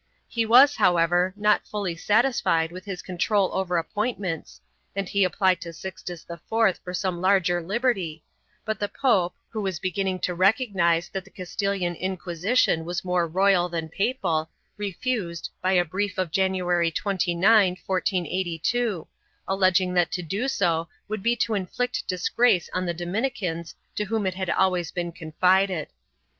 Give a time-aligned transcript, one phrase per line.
[0.27, 4.59] He was, however, not yet fully satisfied with his control over appointments
[4.95, 6.39] and he applied to Sixtus IV
[6.79, 8.23] for some larger liberty,
[8.65, 13.27] but the pope, who was beginning to recog nize that the Castilian Inquisition was more
[13.27, 17.43] royal than papal, refused, by a brief of January 29,
[17.85, 19.07] 1482,
[19.47, 24.25] alleging that to do so would be to inflict disgrace on the Dominicans to whom
[24.25, 25.89] it had always been confided.